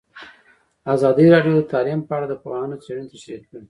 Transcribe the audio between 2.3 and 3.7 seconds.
پوهانو څېړنې تشریح کړې.